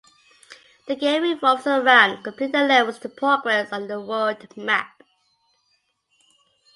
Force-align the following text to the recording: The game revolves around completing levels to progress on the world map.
The 0.87 0.95
game 0.95 1.21
revolves 1.21 1.67
around 1.67 2.23
completing 2.23 2.67
levels 2.67 2.97
to 3.01 3.09
progress 3.09 3.71
on 3.71 3.87
the 3.87 4.01
world 4.01 4.57
map. 4.57 5.03